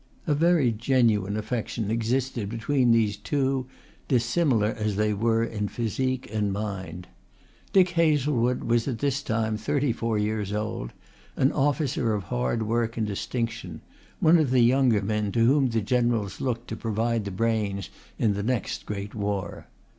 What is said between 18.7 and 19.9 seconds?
great war.